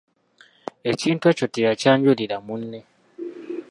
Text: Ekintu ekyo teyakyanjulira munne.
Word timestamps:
Ekintu 0.91 1.23
ekyo 1.31 1.45
teyakyanjulira 1.53 2.37
munne. 2.45 2.79